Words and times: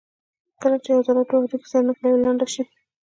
کله 0.61 0.77
چې 0.83 0.89
یوه 0.91 1.01
عضله 1.03 1.21
دوه 1.29 1.39
هډوکي 1.41 1.67
سره 1.71 1.85
نښلوي 1.87 2.17
لنډه 2.23 2.47
شي. 2.53 2.63